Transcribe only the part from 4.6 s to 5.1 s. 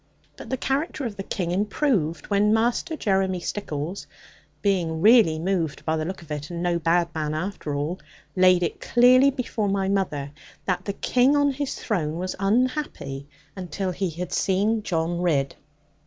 (being